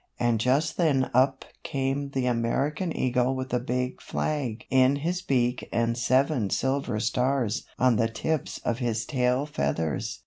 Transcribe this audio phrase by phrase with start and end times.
[0.19, 5.69] And just then up came the American Eagle with a big flag in his beak
[5.71, 10.19] and seven silver stars on the tips of his tail feathers.